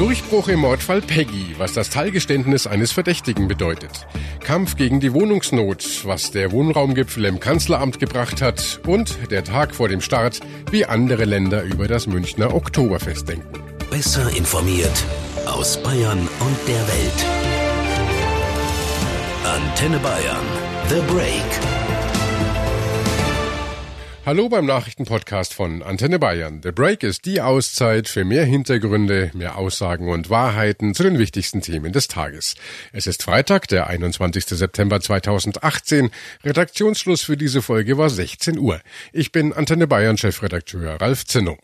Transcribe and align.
Durchbruch 0.00 0.48
im 0.48 0.60
Mordfall 0.60 1.02
Peggy, 1.02 1.56
was 1.58 1.74
das 1.74 1.90
Teilgeständnis 1.90 2.66
eines 2.66 2.90
Verdächtigen 2.90 3.48
bedeutet. 3.48 4.06
Kampf 4.42 4.76
gegen 4.76 4.98
die 4.98 5.12
Wohnungsnot, 5.12 6.06
was 6.06 6.30
der 6.30 6.52
Wohnraumgipfel 6.52 7.26
im 7.26 7.38
Kanzleramt 7.38 8.00
gebracht 8.00 8.40
hat 8.40 8.80
und 8.86 9.30
der 9.30 9.44
Tag 9.44 9.74
vor 9.74 9.90
dem 9.90 10.00
Start, 10.00 10.40
wie 10.70 10.86
andere 10.86 11.26
Länder 11.26 11.64
über 11.64 11.86
das 11.86 12.06
Münchner 12.06 12.54
Oktoberfest 12.54 13.28
denken. 13.28 13.60
Besser 13.90 14.34
informiert 14.34 15.04
aus 15.44 15.76
Bayern 15.82 16.18
und 16.18 16.56
der 16.66 16.88
Welt. 16.88 17.26
Antenne 19.44 19.98
Bayern. 19.98 20.46
The 20.88 21.12
Break. 21.12 21.69
Hallo 24.26 24.50
beim 24.50 24.66
Nachrichtenpodcast 24.66 25.54
von 25.54 25.82
Antenne 25.82 26.18
Bayern. 26.18 26.60
The 26.62 26.72
Break 26.72 27.02
ist 27.02 27.24
die 27.24 27.40
Auszeit 27.40 28.06
für 28.06 28.22
mehr 28.22 28.44
Hintergründe, 28.44 29.30
mehr 29.32 29.56
Aussagen 29.56 30.10
und 30.10 30.28
Wahrheiten 30.28 30.94
zu 30.94 31.02
den 31.02 31.18
wichtigsten 31.18 31.62
Themen 31.62 31.92
des 31.92 32.06
Tages. 32.06 32.54
Es 32.92 33.06
ist 33.06 33.22
Freitag, 33.22 33.66
der 33.68 33.86
21. 33.86 34.44
September 34.44 35.00
2018. 35.00 36.10
Redaktionsschluss 36.44 37.22
für 37.22 37.38
diese 37.38 37.62
Folge 37.62 37.96
war 37.96 38.10
16 38.10 38.58
Uhr. 38.58 38.80
Ich 39.14 39.32
bin 39.32 39.54
Antenne 39.54 39.86
Bayern 39.86 40.18
Chefredakteur 40.18 41.00
Ralf 41.00 41.24
Zinno. 41.24 41.56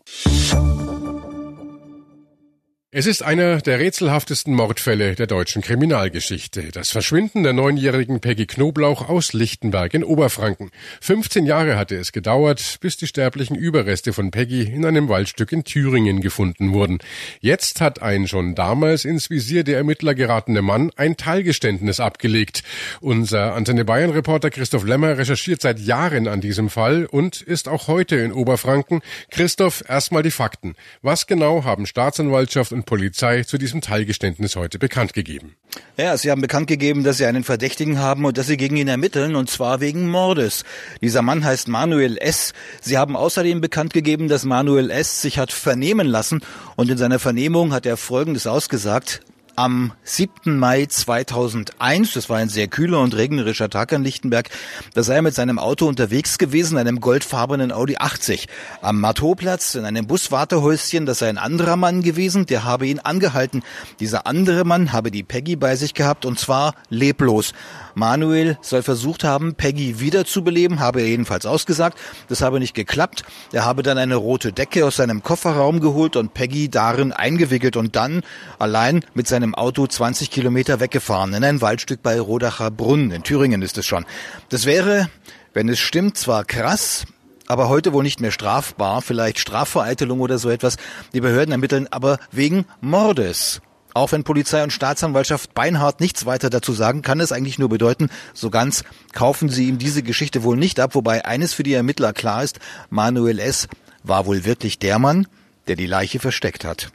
Es 2.89 3.05
ist 3.05 3.21
einer 3.21 3.59
der 3.59 3.79
rätselhaftesten 3.79 4.53
Mordfälle 4.53 5.15
der 5.15 5.27
deutschen 5.27 5.61
Kriminalgeschichte. 5.61 6.71
Das 6.71 6.89
Verschwinden 6.89 7.43
der 7.43 7.51
neunjährigen 7.51 8.21
Peggy 8.21 8.45
Knoblauch 8.45 9.09
aus 9.09 9.33
Lichtenberg 9.33 9.93
in 9.93 10.05
Oberfranken. 10.05 10.71
15 11.01 11.45
Jahre 11.45 11.75
hatte 11.75 11.97
es 11.97 12.13
gedauert, 12.13 12.77
bis 12.79 12.95
die 12.95 13.07
sterblichen 13.07 13.57
Überreste 13.57 14.13
von 14.13 14.31
Peggy 14.31 14.61
in 14.61 14.85
einem 14.85 15.09
Waldstück 15.09 15.51
in 15.51 15.65
Thüringen 15.65 16.21
gefunden 16.21 16.71
wurden. 16.71 16.99
Jetzt 17.41 17.81
hat 17.81 18.01
ein 18.01 18.25
schon 18.25 18.55
damals 18.55 19.03
ins 19.03 19.29
Visier 19.29 19.65
der 19.65 19.75
Ermittler 19.79 20.15
geratene 20.15 20.61
Mann 20.61 20.89
ein 20.95 21.17
Teilgeständnis 21.17 21.99
abgelegt. 21.99 22.63
Unser 23.01 23.53
Antenne 23.53 23.83
Bayern 23.83 24.11
Reporter 24.11 24.49
Christoph 24.49 24.85
Lemmer 24.85 25.17
recherchiert 25.17 25.61
seit 25.61 25.79
Jahren 25.79 26.29
an 26.29 26.39
diesem 26.39 26.69
Fall 26.69 27.05
und 27.05 27.41
ist 27.41 27.67
auch 27.67 27.89
heute 27.89 28.15
in 28.15 28.31
Oberfranken. 28.31 29.01
Christoph, 29.29 29.83
erstmal 29.89 30.23
die 30.23 30.31
Fakten. 30.31 30.75
Was 31.01 31.27
genau 31.27 31.65
haben 31.65 31.85
Staatsanwaltschaft 31.85 32.76
und 32.77 32.85
Polizei 32.85 33.43
zu 33.43 33.57
diesem 33.57 33.81
Teilgeständnis 33.81 34.55
heute 34.55 34.79
bekannt 34.79 35.13
gegeben. 35.13 35.55
Ja, 35.97 36.15
sie 36.15 36.31
haben 36.31 36.41
bekannt 36.41 36.67
gegeben, 36.67 37.03
dass 37.03 37.17
sie 37.17 37.25
einen 37.25 37.43
Verdächtigen 37.43 37.99
haben 37.99 38.23
und 38.23 38.37
dass 38.37 38.47
sie 38.47 38.57
gegen 38.57 38.77
ihn 38.77 38.87
ermitteln, 38.87 39.35
und 39.35 39.49
zwar 39.49 39.81
wegen 39.81 40.09
Mordes. 40.09 40.63
Dieser 41.01 41.21
Mann 41.21 41.43
heißt 41.43 41.67
Manuel 41.67 42.17
S. 42.17 42.53
Sie 42.81 42.97
haben 42.97 43.15
außerdem 43.15 43.61
bekannt 43.61 43.93
gegeben, 43.93 44.27
dass 44.27 44.45
Manuel 44.45 44.91
S. 44.91 45.21
sich 45.21 45.39
hat 45.39 45.51
vernehmen 45.51 46.07
lassen 46.07 46.41
und 46.75 46.89
in 46.89 46.97
seiner 46.97 47.19
Vernehmung 47.19 47.73
hat 47.73 47.85
er 47.85 47.97
Folgendes 47.97 48.47
ausgesagt 48.47 49.21
am 49.57 49.91
7. 50.03 50.55
Mai 50.59 50.85
2001, 50.85 52.13
das 52.13 52.29
war 52.29 52.37
ein 52.37 52.47
sehr 52.47 52.67
kühler 52.67 52.99
und 53.01 53.15
regnerischer 53.15 53.71
Tag 53.71 53.91
in 53.91 54.03
Lichtenberg, 54.03 54.49
da 54.93 55.01
sei 55.01 55.15
er 55.15 55.21
mit 55.23 55.33
seinem 55.33 55.57
Auto 55.57 55.87
unterwegs 55.87 56.37
gewesen, 56.37 56.77
einem 56.77 57.01
goldfarbenen 57.01 57.71
Audi 57.71 57.97
80. 57.97 58.47
Am 58.83 59.01
Marteauplatz 59.01 59.73
in 59.73 59.83
einem 59.85 60.05
Buswartehäuschen, 60.05 61.07
das 61.07 61.19
sei 61.19 61.29
ein 61.29 61.39
anderer 61.39 61.75
Mann 61.75 62.03
gewesen, 62.03 62.45
der 62.45 62.65
habe 62.65 62.85
ihn 62.85 62.99
angehalten. 62.99 63.63
Dieser 63.99 64.27
andere 64.27 64.63
Mann 64.63 64.93
habe 64.93 65.09
die 65.09 65.23
Peggy 65.23 65.55
bei 65.55 65.75
sich 65.75 65.95
gehabt 65.95 66.25
und 66.25 66.37
zwar 66.37 66.75
leblos. 66.89 67.53
Manuel 67.97 68.59
soll 68.61 68.83
versucht 68.83 69.23
haben, 69.23 69.55
Peggy 69.55 69.99
wiederzubeleben, 69.99 70.79
habe 70.79 71.01
er 71.01 71.07
jedenfalls 71.07 71.47
ausgesagt. 71.47 71.97
Das 72.29 72.41
habe 72.41 72.59
nicht 72.59 72.75
geklappt. 72.75 73.23
Er 73.51 73.65
habe 73.65 73.81
dann 73.81 73.97
eine 73.97 74.17
rote 74.17 74.53
Decke 74.53 74.85
aus 74.85 74.97
seinem 74.97 75.23
Kofferraum 75.23 75.79
geholt 75.79 76.15
und 76.15 76.35
Peggy 76.35 76.69
darin 76.69 77.11
eingewickelt 77.11 77.75
und 77.75 77.95
dann 77.95 78.21
allein 78.59 79.03
mit 79.15 79.27
seinem 79.27 79.46
Auto 79.55 79.87
20 79.87 80.31
Kilometer 80.31 80.79
weggefahren 80.79 81.33
in 81.33 81.43
ein 81.43 81.61
Waldstück 81.61 82.01
bei 82.01 82.19
Rodacher 82.19 82.71
Brunn. 82.71 83.11
In 83.11 83.23
Thüringen 83.23 83.61
ist 83.61 83.77
es 83.77 83.85
schon. 83.85 84.05
Das 84.49 84.65
wäre, 84.65 85.09
wenn 85.53 85.69
es 85.69 85.79
stimmt, 85.79 86.17
zwar 86.17 86.45
krass, 86.45 87.05
aber 87.47 87.69
heute 87.69 87.93
wohl 87.93 88.03
nicht 88.03 88.19
mehr 88.21 88.31
strafbar, 88.31 89.01
vielleicht 89.01 89.39
Strafvereitelung 89.39 90.19
oder 90.19 90.37
so 90.37 90.49
etwas. 90.49 90.77
Die 91.13 91.21
Behörden 91.21 91.51
ermitteln 91.51 91.87
aber 91.91 92.19
wegen 92.31 92.65
Mordes. 92.81 93.61
Auch 93.93 94.11
wenn 94.11 94.23
Polizei 94.23 94.61
und 94.61 94.71
Staatsanwaltschaft 94.71 95.55
beinhart 95.55 96.01
nichts 96.01 96.27
weiter 96.27 96.51
dazu 96.51 96.73
sagen, 96.73 97.01
kann 97.01 97.19
es 97.19 97.31
eigentlich 97.31 97.57
nur 97.57 97.69
bedeuten, 97.69 98.09
so 98.33 98.51
ganz 98.51 98.83
kaufen 99.13 99.49
sie 99.49 99.67
ihm 99.67 99.79
diese 99.79 100.03
Geschichte 100.03 100.43
wohl 100.43 100.55
nicht 100.55 100.79
ab, 100.79 100.93
wobei 100.93 101.25
eines 101.25 101.53
für 101.53 101.63
die 101.63 101.73
Ermittler 101.73 102.13
klar 102.13 102.43
ist, 102.43 102.59
Manuel 102.91 103.39
S. 103.39 103.67
war 104.03 104.27
wohl 104.27 104.45
wirklich 104.45 104.77
der 104.77 104.99
Mann, 104.99 105.27
der 105.67 105.75
die 105.75 105.87
Leiche 105.87 106.19
versteckt 106.19 106.63
hat. 106.63 106.91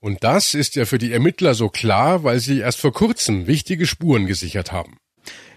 Und 0.00 0.24
das 0.24 0.54
ist 0.54 0.76
ja 0.76 0.86
für 0.86 0.98
die 0.98 1.12
Ermittler 1.12 1.54
so 1.54 1.68
klar, 1.68 2.24
weil 2.24 2.40
sie 2.40 2.58
erst 2.58 2.80
vor 2.80 2.92
kurzem 2.92 3.46
wichtige 3.46 3.86
Spuren 3.86 4.26
gesichert 4.26 4.72
haben. 4.72 4.96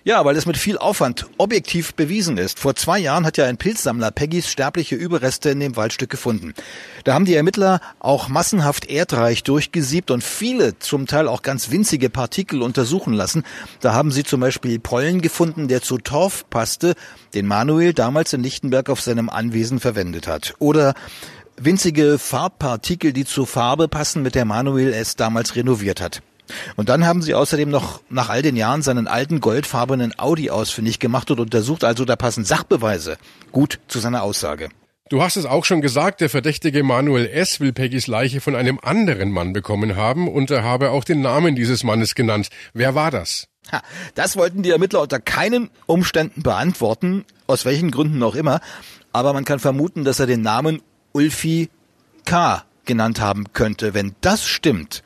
Ja, 0.06 0.26
weil 0.26 0.36
es 0.36 0.46
mit 0.46 0.58
viel 0.58 0.78
Aufwand 0.78 1.28
objektiv 1.38 1.94
bewiesen 1.94 2.38
ist. 2.38 2.60
Vor 2.60 2.76
zwei 2.76 3.00
Jahren 3.00 3.26
hat 3.26 3.38
ja 3.38 3.46
ein 3.46 3.56
Pilzsammler 3.56 4.12
Peggys 4.12 4.50
sterbliche 4.50 4.96
Überreste 4.96 5.52
in 5.52 5.62
dem 5.62 5.78
Waldstück 5.78 6.10
gefunden. 6.10 6.54
Da 7.06 7.14
haben 7.14 7.24
die 7.24 7.36
Ermittler 7.36 7.80
auch 8.00 8.28
massenhaft 8.28 8.90
erdreich 8.90 9.44
durchgesiebt 9.44 10.12
und 10.12 10.22
viele, 10.22 10.78
zum 10.78 11.08
Teil 11.08 11.30
auch 11.30 11.42
ganz 11.42 11.72
winzige 11.72 12.10
Partikel 12.10 12.62
untersuchen 12.62 13.14
lassen. 13.14 13.44
Da 13.80 13.94
haben 13.94 14.12
sie 14.12 14.26
zum 14.26 14.42
Beispiel 14.42 14.78
Pollen 14.78 15.22
gefunden, 15.22 15.70
der 15.70 15.82
zu 15.82 15.98
Torf 15.98 16.50
passte, 16.50 16.96
den 17.34 17.48
Manuel 17.48 17.94
damals 17.94 18.34
in 18.34 18.44
Lichtenberg 18.44 18.90
auf 18.90 19.00
seinem 19.00 19.30
Anwesen 19.30 19.80
verwendet 19.80 20.28
hat. 20.28 20.54
Oder 20.60 20.96
winzige 21.58 22.18
Farbpartikel, 22.20 23.14
die 23.14 23.26
zur 23.26 23.48
Farbe 23.48 23.88
passen, 23.88 24.24
mit 24.24 24.36
der 24.36 24.46
Manuel 24.46 24.94
es 24.94 25.16
damals 25.16 25.56
renoviert 25.56 26.02
hat. 26.02 26.22
Und 26.76 26.90
dann 26.90 27.06
haben 27.06 27.22
sie 27.22 27.34
außerdem 27.34 27.70
noch 27.70 28.02
nach 28.10 28.30
all 28.30 28.42
den 28.42 28.56
Jahren 28.56 28.82
seinen 28.82 29.08
alten 29.08 29.40
goldfarbenen 29.40 30.18
Audi 30.20 30.50
ausfindig 30.50 31.00
gemacht 31.00 31.32
und 31.32 31.40
untersucht, 31.40 31.84
also 31.84 32.06
da 32.06 32.16
passen 32.16 32.46
Sachbeweise 32.46 33.18
gut 33.52 33.80
zu 33.88 34.00
seiner 34.00 34.24
Aussage. 34.24 34.70
Du 35.10 35.22
hast 35.22 35.38
es 35.38 35.46
auch 35.46 35.66
schon 35.66 35.82
gesagt, 35.82 36.22
der 36.22 36.30
verdächtige 36.30 36.82
Manuel 36.82 37.28
S. 37.28 37.60
will 37.60 37.74
Peggys 37.74 38.08
Leiche 38.08 38.42
von 38.42 38.56
einem 38.56 38.80
anderen 38.82 39.32
Mann 39.32 39.54
bekommen 39.54 39.96
haben 39.96 40.28
und 40.28 40.50
er 40.50 40.64
habe 40.64 40.90
auch 40.90 41.04
den 41.04 41.22
Namen 41.22 41.56
dieses 41.56 41.84
Mannes 41.84 42.16
genannt. 42.16 42.50
Wer 42.74 42.96
war 42.96 43.12
das? 43.12 43.48
Ha, 43.72 43.82
das 44.16 44.36
wollten 44.36 44.64
die 44.64 44.72
Ermittler 44.72 45.02
unter 45.02 45.20
keinen 45.20 45.70
Umständen 45.86 46.42
beantworten, 46.42 47.26
aus 47.48 47.66
welchen 47.66 47.92
Gründen 47.92 48.24
auch 48.24 48.36
immer, 48.36 48.60
aber 49.12 49.34
man 49.34 49.46
kann 49.46 49.60
vermuten, 49.60 50.04
dass 50.04 50.20
er 50.20 50.26
den 50.26 50.42
Namen 50.42 50.82
Ulfi 51.14 51.70
K. 52.26 52.64
genannt 52.86 53.22
haben 53.22 53.54
könnte. 53.54 53.94
Wenn 53.94 54.16
das 54.22 54.48
stimmt, 54.48 55.04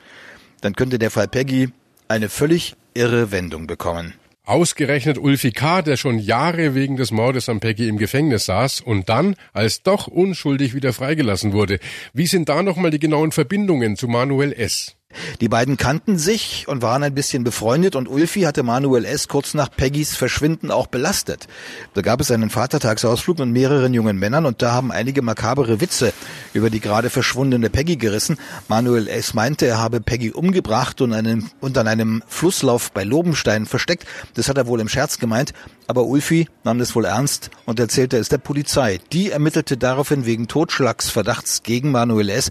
dann 0.62 0.74
könnte 0.74 0.98
der 0.98 1.10
Fall 1.10 1.28
Peggy 1.28 1.68
eine 2.08 2.30
völlig 2.30 2.74
irre 2.94 3.30
Wendung 3.30 3.66
bekommen. 3.66 4.14
Ausgerechnet 4.44 5.18
Ulfi 5.18 5.52
K., 5.52 5.82
der 5.82 5.98
schon 5.98 6.18
Jahre 6.18 6.74
wegen 6.74 6.96
des 6.96 7.10
Mordes 7.10 7.50
an 7.50 7.60
Peggy 7.60 7.86
im 7.88 7.98
Gefängnis 7.98 8.46
saß 8.46 8.80
und 8.80 9.10
dann 9.10 9.36
als 9.52 9.82
doch 9.82 10.06
unschuldig 10.06 10.72
wieder 10.72 10.94
freigelassen 10.94 11.52
wurde. 11.52 11.78
Wie 12.14 12.26
sind 12.26 12.48
da 12.48 12.62
nochmal 12.62 12.90
die 12.90 12.98
genauen 12.98 13.30
Verbindungen 13.30 13.96
zu 13.96 14.08
Manuel 14.08 14.54
S.? 14.54 14.97
Die 15.40 15.48
beiden 15.48 15.76
kannten 15.76 16.18
sich 16.18 16.66
und 16.68 16.82
waren 16.82 17.02
ein 17.02 17.14
bisschen 17.14 17.44
befreundet 17.44 17.96
und 17.96 18.08
Ulfi 18.08 18.42
hatte 18.42 18.62
Manuel 18.62 19.04
S. 19.04 19.28
kurz 19.28 19.54
nach 19.54 19.70
Peggys 19.70 20.16
Verschwinden 20.16 20.70
auch 20.70 20.86
belastet. 20.86 21.46
Da 21.94 22.02
gab 22.02 22.20
es 22.20 22.30
einen 22.30 22.50
Vatertagsausflug 22.50 23.38
mit 23.38 23.48
mehreren 23.48 23.94
jungen 23.94 24.18
Männern 24.18 24.46
und 24.46 24.62
da 24.62 24.72
haben 24.72 24.92
einige 24.92 25.22
makabere 25.22 25.80
Witze 25.80 26.12
über 26.52 26.70
die 26.70 26.80
gerade 26.80 27.08
verschwundene 27.08 27.70
Peggy 27.70 27.96
gerissen. 27.96 28.36
Manuel 28.68 29.08
S. 29.08 29.32
meinte, 29.32 29.66
er 29.66 29.78
habe 29.78 30.00
Peggy 30.00 30.32
umgebracht 30.32 31.00
und, 31.00 31.12
einen, 31.12 31.50
an 31.62 31.88
einem 31.88 32.22
Flusslauf 32.26 32.92
bei 32.92 33.04
Lobenstein 33.04 33.64
versteckt. 33.64 34.06
Das 34.34 34.48
hat 34.48 34.58
er 34.58 34.66
wohl 34.66 34.80
im 34.80 34.88
Scherz 34.88 35.18
gemeint, 35.18 35.52
aber 35.86 36.04
Ulfi 36.04 36.48
nahm 36.64 36.78
das 36.78 36.94
wohl 36.94 37.04
ernst 37.04 37.50
und 37.64 37.80
erzählte 37.80 38.18
es 38.18 38.28
der 38.28 38.38
Polizei. 38.38 38.98
Die 39.12 39.30
ermittelte 39.30 39.76
daraufhin 39.76 40.26
wegen 40.26 40.48
Totschlagsverdachts 40.48 41.62
gegen 41.62 41.92
Manuel 41.92 42.28
S. 42.28 42.50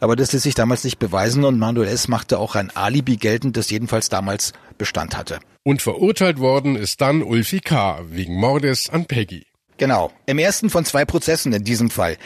Aber 0.00 0.16
das 0.16 0.32
ließ 0.32 0.42
sich 0.42 0.54
damals 0.54 0.84
nicht 0.84 0.98
beweisen 0.98 1.44
und 1.44 1.58
Manuel 1.58 1.88
S. 1.88 2.08
machte 2.08 2.38
auch 2.38 2.54
ein 2.54 2.70
Alibi 2.74 3.16
geltend, 3.16 3.56
das 3.56 3.70
jedenfalls 3.70 4.08
damals 4.08 4.52
Bestand 4.76 5.16
hatte. 5.16 5.40
Und 5.64 5.82
verurteilt 5.82 6.38
worden 6.38 6.76
ist 6.76 7.00
dann 7.00 7.22
Ulfi 7.22 7.60
K. 7.60 8.00
wegen 8.08 8.34
Mordes 8.34 8.88
an 8.90 9.06
Peggy. 9.06 9.46
Genau. 9.78 10.10
Im 10.26 10.38
ersten 10.38 10.70
von 10.70 10.84
zwei 10.84 11.04
Prozessen 11.04 11.52
in 11.52 11.62
diesem 11.62 11.88
Fall. 11.88 12.16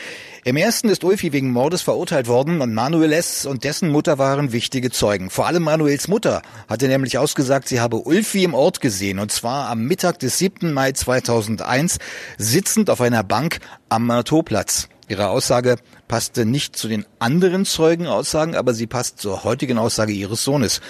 Im 0.45 0.57
ersten 0.57 0.89
ist 0.89 1.05
Ulfi 1.05 1.33
wegen 1.33 1.51
Mordes 1.51 1.83
verurteilt 1.83 2.27
worden 2.27 2.63
und 2.63 2.73
Manuel 2.73 3.13
S. 3.13 3.45
und 3.45 3.65
dessen 3.65 3.91
Mutter 3.91 4.19
waren 4.19 4.53
wichtige 4.53 4.91
Zeugen. 4.91 5.29
Vor 5.29 5.47
allem 5.47 5.63
Manuels 5.63 6.09
Mutter 6.09 6.41
hatte 6.67 6.89
nämlich 6.89 7.19
ausgesagt, 7.19 7.69
sie 7.69 7.79
habe 7.79 7.99
Ulfi 7.99 8.43
im 8.43 8.55
Ort 8.55 8.81
gesehen 8.81 9.19
und 9.19 9.31
zwar 9.31 9.69
am 9.69 9.85
Mittag 9.85 10.19
des 10.19 10.39
7. 10.39 10.73
Mai 10.73 10.93
2001 10.93 11.99
sitzend 12.39 12.89
auf 12.89 13.03
einer 13.03 13.23
Bank 13.23 13.61
am 13.91 14.07
Marteauplatz. 14.07 14.89
Ihre 15.13 15.29
Aussage 15.29 15.77
passte 16.09 16.47
nicht 16.47 16.75
zu 16.75 16.89
den 16.89 17.05
anderen 17.19 17.67
Zeugenaussagen, 17.67 18.57
aber 18.57 18.73
sie 18.73 18.87
passt 18.87 19.19
zur 19.19 19.45
heutigen 19.45 19.77
Aussage 19.77 20.11
ihres 20.11 20.43
Sohnes. 20.43 20.81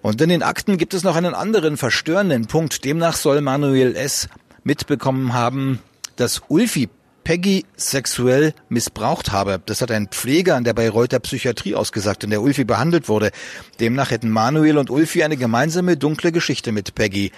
Und 0.00 0.18
in 0.22 0.30
den 0.30 0.42
Akten 0.42 0.78
gibt 0.78 0.94
es 0.94 1.04
noch 1.04 1.14
einen 1.14 1.34
anderen 1.34 1.76
verstörenden 1.76 2.46
Punkt. 2.46 2.86
Demnach 2.86 3.16
soll 3.16 3.42
Manuel 3.42 3.96
S. 3.96 4.30
mitbekommen 4.62 5.34
haben, 5.34 5.80
dass 6.16 6.40
Ulfi 6.48 6.88
Peggy 7.22 7.66
sexuell 7.76 8.54
missbraucht 8.70 9.30
habe. 9.30 9.60
Das 9.66 9.82
hat 9.82 9.90
ein 9.90 10.08
Pfleger 10.08 10.56
an 10.56 10.64
der 10.64 10.72
Bayreuther 10.72 11.20
Psychiatrie 11.20 11.74
ausgesagt, 11.74 12.24
in 12.24 12.30
der 12.30 12.40
Ulfi 12.40 12.64
behandelt 12.64 13.10
wurde. 13.10 13.30
Demnach 13.78 14.10
hätten 14.10 14.30
Manuel 14.30 14.78
und 14.78 14.88
Ulfi 14.88 15.22
eine 15.22 15.36
gemeinsame 15.36 15.98
dunkle 15.98 16.32
Geschichte 16.32 16.72
mit 16.72 16.94
Peggy. 16.94 17.30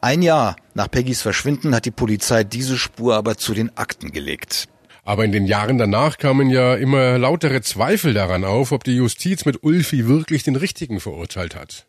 Ein 0.00 0.22
Jahr 0.22 0.56
nach 0.74 0.90
Peggys 0.90 1.22
Verschwinden 1.22 1.72
hat 1.72 1.84
die 1.84 1.92
Polizei 1.92 2.42
diese 2.42 2.76
Spur 2.76 3.14
aber 3.14 3.36
zu 3.36 3.54
den 3.54 3.76
Akten 3.76 4.10
gelegt. 4.10 4.66
Aber 5.04 5.24
in 5.24 5.32
den 5.32 5.46
Jahren 5.46 5.78
danach 5.78 6.18
kamen 6.18 6.48
ja 6.48 6.74
immer 6.74 7.18
lautere 7.18 7.60
Zweifel 7.60 8.14
daran 8.14 8.44
auf, 8.44 8.70
ob 8.70 8.84
die 8.84 8.96
Justiz 8.96 9.44
mit 9.44 9.64
Ulfi 9.64 10.06
wirklich 10.06 10.44
den 10.44 10.54
Richtigen 10.56 11.00
verurteilt 11.00 11.56
hat. 11.56 11.86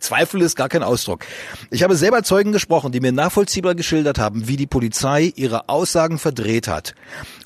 Zweifel 0.00 0.42
ist 0.42 0.56
gar 0.56 0.68
kein 0.68 0.82
Ausdruck. 0.82 1.24
Ich 1.70 1.82
habe 1.82 1.96
selber 1.96 2.22
Zeugen 2.22 2.52
gesprochen, 2.52 2.92
die 2.92 3.00
mir 3.00 3.12
nachvollziehbar 3.12 3.74
geschildert 3.74 4.18
haben, 4.18 4.48
wie 4.48 4.56
die 4.56 4.66
Polizei 4.66 5.32
ihre 5.36 5.68
Aussagen 5.68 6.18
verdreht 6.18 6.68
hat 6.68 6.94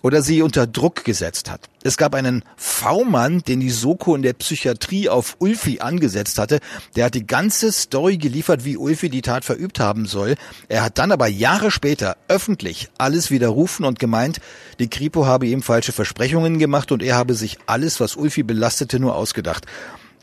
oder 0.03 0.23
sie 0.23 0.43
unter 0.43 0.67
Druck 0.67 1.05
gesetzt 1.05 1.51
hat. 1.51 1.69
Es 1.83 1.97
gab 1.97 2.15
einen 2.15 2.45
V-Mann, 2.57 3.41
den 3.41 3.61
die 3.61 3.71
Soko 3.71 4.15
in 4.15 4.23
der 4.23 4.35
Psychiatrie 4.35 5.09
auf 5.09 5.37
Ulfi 5.41 5.81
angesetzt 5.81 6.39
hatte. 6.39 6.61
Der 6.95 7.07
hat 7.07 7.15
die 7.15 7.27
ganze 7.27 7.73
Story 7.73 8.19
geliefert, 8.19 8.65
wie 8.65 8.77
Ulfi 8.77 9.09
die 9.09 9.23
Tat 9.23 9.45
verübt 9.45 9.81
haben 9.81 10.07
soll. 10.07 10.37
Er 10.69 10.85
hat 10.85 10.99
dann 10.99 11.11
aber 11.11 11.27
Jahre 11.27 11.71
später 11.71 12.17
öffentlich 12.29 12.89
alles 12.99 13.31
widerrufen 13.31 13.85
und 13.85 13.99
gemeint, 13.99 14.41
die 14.79 14.89
Kripo 14.89 15.27
habe 15.27 15.47
ihm 15.47 15.63
falsche 15.63 15.93
Versprechungen 15.93 16.59
gemacht 16.59 16.93
und 16.93 17.03
er 17.03 17.17
habe 17.17 17.35
sich 17.35 17.59
alles, 17.67 17.99
was 17.99 18.15
Ulfi 18.15 18.45
belastete, 18.45 19.01
nur 19.01 19.17
ausgedacht. 19.17 19.67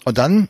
Und 0.06 0.18
dann 0.18 0.48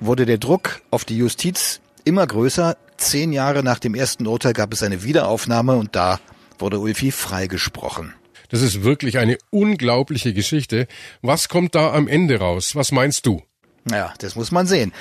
wurde 0.00 0.26
der 0.26 0.38
Druck 0.38 0.80
auf 0.90 1.04
die 1.04 1.16
Justiz 1.16 1.80
immer 2.04 2.26
größer. 2.26 2.76
Zehn 2.96 3.32
Jahre 3.32 3.62
nach 3.62 3.78
dem 3.78 3.94
ersten 3.94 4.26
Urteil 4.26 4.52
gab 4.52 4.72
es 4.72 4.82
eine 4.82 5.04
Wiederaufnahme 5.04 5.76
und 5.76 5.94
da 5.96 6.20
wurde 6.58 6.78
Ulfi 6.78 7.12
freigesprochen. 7.12 8.14
Das 8.50 8.62
ist 8.62 8.82
wirklich 8.82 9.18
eine 9.18 9.38
unglaubliche 9.50 10.34
Geschichte. 10.34 10.88
Was 11.22 11.48
kommt 11.48 11.74
da 11.74 11.92
am 11.92 12.08
Ende 12.08 12.38
raus? 12.40 12.74
Was 12.74 12.90
meinst 12.92 13.26
du? 13.26 13.42
Ja, 13.88 14.12
das 14.18 14.36
muss 14.36 14.52
man 14.52 14.66
sehen. 14.66 14.92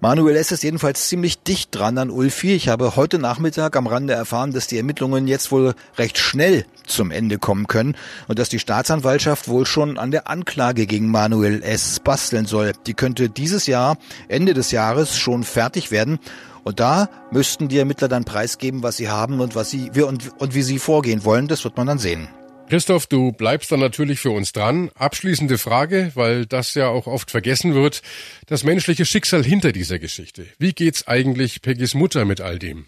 Manuel 0.00 0.36
S. 0.36 0.52
ist 0.52 0.62
jedenfalls 0.62 1.08
ziemlich 1.08 1.42
dicht 1.42 1.74
dran 1.74 1.98
an 1.98 2.10
Ulfi. 2.10 2.54
Ich 2.54 2.68
habe 2.68 2.96
heute 2.96 3.18
Nachmittag 3.18 3.76
am 3.76 3.86
Rande 3.86 4.14
erfahren, 4.14 4.52
dass 4.52 4.66
die 4.66 4.78
Ermittlungen 4.78 5.26
jetzt 5.26 5.50
wohl 5.52 5.74
recht 5.98 6.16
schnell 6.16 6.64
zum 6.86 7.10
Ende 7.10 7.38
kommen 7.38 7.66
können 7.66 7.96
und 8.28 8.38
dass 8.38 8.48
die 8.48 8.60
Staatsanwaltschaft 8.60 9.48
wohl 9.48 9.66
schon 9.66 9.98
an 9.98 10.10
der 10.10 10.28
Anklage 10.28 10.86
gegen 10.86 11.10
Manuel 11.10 11.62
S. 11.62 12.00
basteln 12.00 12.46
soll. 12.46 12.72
Die 12.86 12.94
könnte 12.94 13.28
dieses 13.28 13.66
Jahr, 13.66 13.98
Ende 14.28 14.54
des 14.54 14.70
Jahres, 14.70 15.18
schon 15.18 15.44
fertig 15.44 15.90
werden. 15.90 16.18
Und 16.62 16.80
da 16.80 17.08
müssten 17.30 17.68
die 17.68 17.78
Ermittler 17.78 18.08
dann 18.08 18.24
preisgeben, 18.24 18.82
was 18.82 18.96
sie 18.96 19.08
haben 19.08 19.40
und 19.40 19.54
was 19.54 19.70
sie 19.70 19.90
und, 20.02 20.30
und 20.38 20.54
wie 20.54 20.62
sie 20.62 20.78
vorgehen 20.78 21.24
wollen. 21.24 21.48
Das 21.48 21.64
wird 21.64 21.76
man 21.76 21.86
dann 21.86 21.98
sehen. 21.98 22.28
Christoph, 22.70 23.08
du 23.08 23.32
bleibst 23.32 23.72
dann 23.72 23.80
natürlich 23.80 24.20
für 24.20 24.30
uns 24.30 24.52
dran. 24.52 24.90
Abschließende 24.94 25.58
Frage, 25.58 26.12
weil 26.14 26.46
das 26.46 26.74
ja 26.74 26.86
auch 26.86 27.08
oft 27.08 27.32
vergessen 27.32 27.74
wird. 27.74 28.00
Das 28.46 28.62
menschliche 28.62 29.04
Schicksal 29.04 29.42
hinter 29.42 29.72
dieser 29.72 29.98
Geschichte. 29.98 30.46
Wie 30.58 30.72
geht's 30.72 31.08
eigentlich 31.08 31.62
Peggys 31.62 31.94
Mutter 31.94 32.24
mit 32.24 32.40
all 32.40 32.60
dem? 32.60 32.86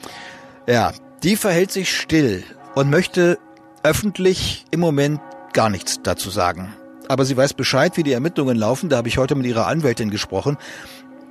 Ja, 0.68 0.92
die 1.24 1.34
verhält 1.34 1.72
sich 1.72 1.92
still 1.92 2.44
und 2.76 2.90
möchte 2.90 3.40
öffentlich 3.82 4.64
im 4.70 4.78
Moment 4.78 5.20
gar 5.52 5.68
nichts 5.68 5.98
dazu 6.00 6.30
sagen. 6.30 6.72
Aber 7.08 7.24
sie 7.24 7.36
weiß 7.36 7.54
Bescheid, 7.54 7.96
wie 7.96 8.04
die 8.04 8.12
Ermittlungen 8.12 8.56
laufen. 8.56 8.88
Da 8.88 8.98
habe 8.98 9.08
ich 9.08 9.18
heute 9.18 9.34
mit 9.34 9.46
ihrer 9.46 9.66
Anwältin 9.66 10.10
gesprochen. 10.10 10.58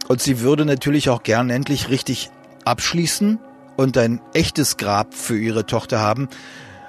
Und 0.10 0.22
sie 0.22 0.42
würde 0.42 0.66
natürlich 0.66 1.10
auch 1.10 1.24
gern 1.24 1.50
endlich 1.50 1.88
richtig 1.88 2.30
abschließen 2.66 3.40
und 3.78 3.98
ein 3.98 4.20
echtes 4.34 4.76
Grab 4.76 5.14
für 5.14 5.40
ihre 5.40 5.66
Tochter 5.66 6.02
haben. 6.02 6.28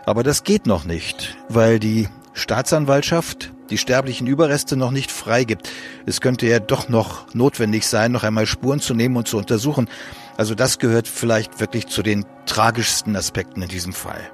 Aber 0.04 0.22
das 0.22 0.44
geht 0.44 0.66
noch 0.66 0.84
nicht, 0.84 1.36
weil 1.48 1.78
die 1.78 2.08
Staatsanwaltschaft 2.34 3.52
die 3.70 3.78
sterblichen 3.78 4.26
Überreste 4.26 4.76
noch 4.76 4.90
nicht 4.90 5.10
freigibt. 5.10 5.70
Es 6.04 6.20
könnte 6.20 6.46
ja 6.46 6.58
doch 6.58 6.88
noch 6.88 7.32
notwendig 7.34 7.86
sein, 7.86 8.12
noch 8.12 8.22
einmal 8.22 8.46
Spuren 8.46 8.80
zu 8.80 8.94
nehmen 8.94 9.16
und 9.16 9.28
zu 9.28 9.38
untersuchen. 9.38 9.88
Also 10.36 10.54
das 10.54 10.78
gehört 10.78 11.08
vielleicht 11.08 11.60
wirklich 11.60 11.86
zu 11.86 12.02
den 12.02 12.26
tragischsten 12.46 13.16
Aspekten 13.16 13.62
in 13.62 13.68
diesem 13.68 13.92
Fall. 13.92 14.30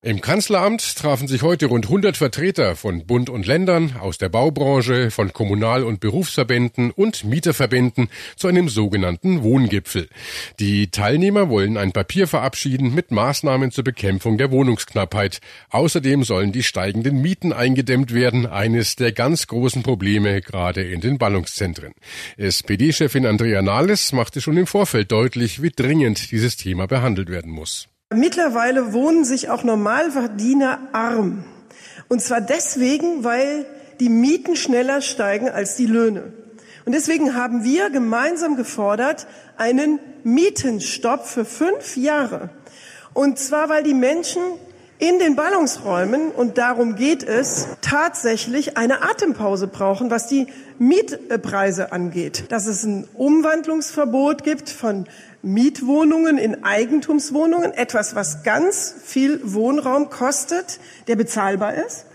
Im 0.00 0.20
Kanzleramt 0.20 0.94
trafen 0.94 1.26
sich 1.26 1.42
heute 1.42 1.66
rund 1.66 1.86
100 1.86 2.16
Vertreter 2.16 2.76
von 2.76 3.04
Bund 3.04 3.28
und 3.28 3.48
Ländern, 3.48 3.96
aus 3.98 4.16
der 4.16 4.28
Baubranche, 4.28 5.10
von 5.10 5.32
Kommunal- 5.32 5.82
und 5.82 5.98
Berufsverbänden 5.98 6.92
und 6.92 7.24
Mieterverbänden 7.24 8.08
zu 8.36 8.46
einem 8.46 8.68
sogenannten 8.68 9.42
Wohngipfel. 9.42 10.08
Die 10.60 10.92
Teilnehmer 10.92 11.48
wollen 11.48 11.76
ein 11.76 11.90
Papier 11.90 12.28
verabschieden 12.28 12.94
mit 12.94 13.10
Maßnahmen 13.10 13.72
zur 13.72 13.82
Bekämpfung 13.82 14.38
der 14.38 14.52
Wohnungsknappheit. 14.52 15.40
Außerdem 15.70 16.22
sollen 16.22 16.52
die 16.52 16.62
steigenden 16.62 17.20
Mieten 17.20 17.52
eingedämmt 17.52 18.14
werden, 18.14 18.46
eines 18.46 18.94
der 18.94 19.10
ganz 19.10 19.48
großen 19.48 19.82
Probleme 19.82 20.40
gerade 20.42 20.82
in 20.82 21.00
den 21.00 21.18
Ballungszentren. 21.18 21.92
SPD-Chefin 22.36 23.26
Andrea 23.26 23.62
Nahles 23.62 24.12
machte 24.12 24.40
schon 24.40 24.58
im 24.58 24.68
Vorfeld 24.68 25.10
deutlich, 25.10 25.60
wie 25.60 25.70
dringend 25.70 26.30
dieses 26.30 26.56
Thema 26.56 26.86
behandelt 26.86 27.30
werden 27.30 27.50
muss. 27.50 27.88
Mittlerweile 28.14 28.94
wohnen 28.94 29.24
sich 29.24 29.50
auch 29.50 29.64
Normalverdiener 29.64 30.78
arm. 30.92 31.44
Und 32.08 32.22
zwar 32.22 32.40
deswegen, 32.40 33.22
weil 33.22 33.66
die 34.00 34.08
Mieten 34.08 34.56
schneller 34.56 35.02
steigen 35.02 35.50
als 35.50 35.76
die 35.76 35.84
Löhne. 35.84 36.32
Und 36.86 36.92
deswegen 36.92 37.34
haben 37.34 37.64
wir 37.64 37.90
gemeinsam 37.90 38.56
gefordert 38.56 39.26
einen 39.58 39.98
Mietenstopp 40.24 41.26
für 41.26 41.44
fünf 41.44 41.98
Jahre. 41.98 42.48
Und 43.12 43.38
zwar, 43.38 43.68
weil 43.68 43.82
die 43.82 43.92
Menschen 43.92 44.40
in 44.98 45.18
den 45.18 45.36
Ballungsräumen, 45.36 46.30
und 46.30 46.56
darum 46.56 46.96
geht 46.96 47.22
es, 47.22 47.68
tatsächlich 47.82 48.78
eine 48.78 49.02
Atempause 49.02 49.66
brauchen, 49.66 50.10
was 50.10 50.28
die 50.28 50.46
Mietpreise 50.78 51.92
angeht. 51.92 52.44
Dass 52.48 52.66
es 52.66 52.84
ein 52.84 53.06
Umwandlungsverbot 53.14 54.42
gibt 54.42 54.70
von 54.70 55.06
Mietwohnungen 55.42 56.38
in 56.38 56.64
Eigentumswohnungen, 56.64 57.72
etwas, 57.72 58.14
was 58.14 58.42
ganz 58.42 58.94
viel 59.04 59.40
Wohnraum 59.44 60.10
kostet, 60.10 60.80
der 61.06 61.16
bezahlbar 61.16 61.74
ist 61.74 62.06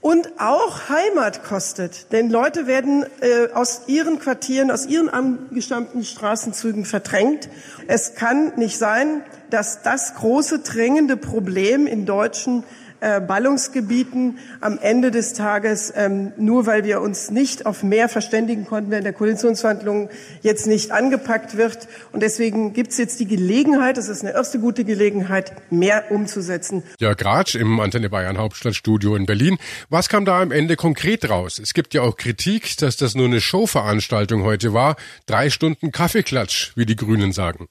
und 0.00 0.40
auch 0.40 0.88
Heimat 0.88 1.44
kostet. 1.44 2.12
Denn 2.12 2.30
Leute 2.30 2.66
werden 2.66 3.04
äh, 3.20 3.52
aus 3.52 3.82
ihren 3.86 4.18
Quartieren, 4.18 4.70
aus 4.70 4.86
ihren 4.86 5.08
angestammten 5.08 6.04
Straßenzügen 6.04 6.84
verdrängt. 6.84 7.48
Es 7.88 8.14
kann 8.14 8.52
nicht 8.56 8.78
sein, 8.78 9.22
dass 9.50 9.82
das 9.82 10.14
große 10.14 10.60
drängende 10.60 11.16
Problem 11.16 11.86
in 11.86 12.06
deutschen 12.06 12.64
äh, 13.00 13.20
Ballungsgebieten 13.20 14.38
am 14.60 14.78
Ende 14.78 15.10
des 15.10 15.32
Tages, 15.32 15.92
ähm, 15.94 16.32
nur 16.36 16.66
weil 16.66 16.84
wir 16.84 17.00
uns 17.00 17.30
nicht 17.30 17.66
auf 17.66 17.82
mehr 17.82 18.08
verständigen 18.08 18.66
konnten 18.66 18.90
während 18.90 19.06
der 19.06 19.12
Koalitionsverhandlungen, 19.12 20.08
jetzt 20.42 20.66
nicht 20.66 20.90
angepackt 20.90 21.56
wird. 21.56 21.88
Und 22.12 22.22
deswegen 22.22 22.72
gibt 22.72 22.92
es 22.92 22.98
jetzt 22.98 23.20
die 23.20 23.26
Gelegenheit, 23.26 23.96
das 23.96 24.08
ist 24.08 24.22
eine 24.22 24.34
erste 24.34 24.58
gute 24.58 24.84
Gelegenheit, 24.84 25.52
mehr 25.70 26.10
umzusetzen. 26.10 26.82
Ja, 27.00 27.14
Gratsch 27.14 27.54
im 27.54 27.78
Antenne 27.80 28.10
Bayern 28.10 28.38
Hauptstadtstudio 28.38 29.16
in 29.16 29.26
Berlin. 29.26 29.58
Was 29.90 30.08
kam 30.08 30.24
da 30.24 30.40
am 30.40 30.50
Ende 30.50 30.76
konkret 30.76 31.28
raus? 31.28 31.58
Es 31.58 31.74
gibt 31.74 31.94
ja 31.94 32.02
auch 32.02 32.16
Kritik, 32.16 32.76
dass 32.78 32.96
das 32.96 33.14
nur 33.14 33.26
eine 33.26 33.40
Showveranstaltung 33.40 34.42
heute 34.42 34.72
war. 34.72 34.96
Drei 35.26 35.50
Stunden 35.50 35.92
Kaffeeklatsch, 35.92 36.72
wie 36.76 36.86
die 36.86 36.96
Grünen 36.96 37.32
sagen. 37.32 37.68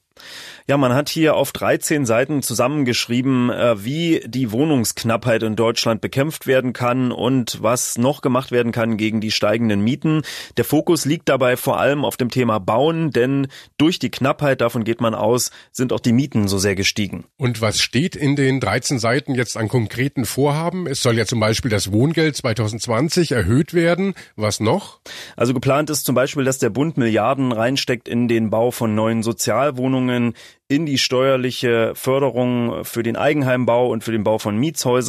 Ja, 0.66 0.76
man 0.76 0.92
hat 0.92 1.08
hier 1.08 1.34
auf 1.34 1.52
13 1.52 2.04
Seiten 2.04 2.42
zusammengeschrieben, 2.42 3.50
äh, 3.50 3.84
wie 3.84 4.20
die 4.26 4.52
Wohnungsknappheit 4.52 5.17
in 5.26 5.56
Deutschland 5.56 6.00
bekämpft 6.00 6.46
werden 6.46 6.72
kann 6.72 7.12
und 7.12 7.62
was 7.62 7.98
noch 7.98 8.22
gemacht 8.22 8.50
werden 8.50 8.72
kann 8.72 8.96
gegen 8.96 9.20
die 9.20 9.30
steigenden 9.30 9.80
Mieten. 9.80 10.22
Der 10.56 10.64
Fokus 10.64 11.04
liegt 11.04 11.28
dabei 11.28 11.56
vor 11.56 11.78
allem 11.78 12.04
auf 12.04 12.16
dem 12.16 12.30
Thema 12.30 12.58
Bauen, 12.58 13.10
denn 13.10 13.48
durch 13.76 13.98
die 13.98 14.10
Knappheit, 14.10 14.60
davon 14.60 14.84
geht 14.84 15.00
man 15.00 15.14
aus, 15.14 15.50
sind 15.72 15.92
auch 15.92 16.00
die 16.00 16.12
Mieten 16.12 16.48
so 16.48 16.58
sehr 16.58 16.74
gestiegen. 16.74 17.24
Und 17.36 17.60
was 17.60 17.80
steht 17.80 18.16
in 18.16 18.36
den 18.36 18.60
13 18.60 18.98
Seiten 18.98 19.34
jetzt 19.34 19.56
an 19.56 19.68
konkreten 19.68 20.24
Vorhaben? 20.24 20.86
Es 20.86 21.02
soll 21.02 21.18
ja 21.18 21.26
zum 21.26 21.40
Beispiel 21.40 21.70
das 21.70 21.92
Wohngeld 21.92 22.36
2020 22.36 23.32
erhöht 23.32 23.74
werden. 23.74 24.14
Was 24.36 24.60
noch? 24.60 25.00
Also 25.36 25.54
geplant 25.54 25.90
ist 25.90 26.06
zum 26.06 26.14
Beispiel, 26.14 26.44
dass 26.44 26.58
der 26.58 26.70
Bund 26.70 26.96
Milliarden 26.96 27.52
reinsteckt 27.52 28.08
in 28.08 28.28
den 28.28 28.50
Bau 28.50 28.70
von 28.70 28.94
neuen 28.94 29.22
Sozialwohnungen, 29.22 30.34
in 30.68 30.84
die 30.84 30.98
steuerliche 30.98 31.92
Förderung 31.94 32.84
für 32.84 33.02
den 33.02 33.16
Eigenheimbau 33.16 33.88
und 33.88 34.04
für 34.04 34.12
den 34.12 34.22
Bau 34.22 34.38
von 34.38 34.56
Mietshäusern. 34.58 35.07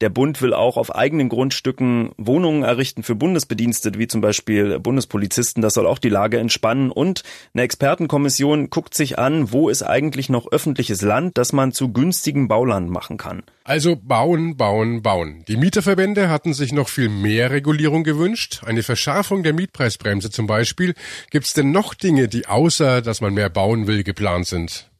Der 0.00 0.08
Bund 0.08 0.40
will 0.40 0.54
auch 0.54 0.76
auf 0.76 0.94
eigenen 0.94 1.28
Grundstücken 1.28 2.12
Wohnungen 2.16 2.62
errichten 2.62 3.02
für 3.02 3.14
Bundesbedienstete, 3.14 3.98
wie 3.98 4.08
zum 4.08 4.20
Beispiel 4.20 4.78
Bundespolizisten. 4.78 5.62
Das 5.62 5.74
soll 5.74 5.86
auch 5.86 5.98
die 5.98 6.08
Lage 6.08 6.38
entspannen. 6.38 6.90
Und 6.90 7.22
eine 7.54 7.62
Expertenkommission 7.62 8.70
guckt 8.70 8.94
sich 8.94 9.18
an, 9.18 9.52
wo 9.52 9.68
ist 9.68 9.82
eigentlich 9.82 10.28
noch 10.28 10.50
öffentliches 10.50 11.02
Land, 11.02 11.38
das 11.38 11.52
man 11.52 11.72
zu 11.72 11.92
günstigem 11.92 12.48
Bauland 12.48 12.90
machen 12.90 13.18
kann. 13.18 13.42
Also 13.64 13.96
bauen, 13.96 14.56
bauen, 14.56 15.02
bauen. 15.02 15.44
Die 15.46 15.56
Mieterverbände 15.56 16.28
hatten 16.28 16.52
sich 16.52 16.72
noch 16.72 16.88
viel 16.88 17.08
mehr 17.08 17.50
Regulierung 17.50 18.02
gewünscht. 18.02 18.62
Eine 18.66 18.82
Verschärfung 18.82 19.42
der 19.42 19.52
Mietpreisbremse 19.52 20.30
zum 20.30 20.46
Beispiel. 20.46 20.94
Gibt 21.30 21.46
es 21.46 21.52
denn 21.52 21.70
noch 21.70 21.94
Dinge, 21.94 22.28
die 22.28 22.46
außer, 22.46 23.02
dass 23.02 23.20
man 23.20 23.34
mehr 23.34 23.50
bauen 23.50 23.86
will, 23.86 24.02
geplant 24.02 24.46
sind? 24.46 24.90